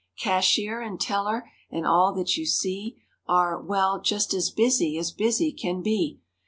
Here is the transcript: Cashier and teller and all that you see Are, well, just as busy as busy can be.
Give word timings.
Cashier 0.17 0.81
and 0.81 0.99
teller 0.99 1.51
and 1.69 1.85
all 1.85 2.11
that 2.15 2.35
you 2.35 2.43
see 2.43 3.03
Are, 3.27 3.61
well, 3.61 4.01
just 4.01 4.33
as 4.33 4.49
busy 4.49 4.97
as 4.97 5.11
busy 5.11 5.51
can 5.51 5.83
be. 5.83 6.19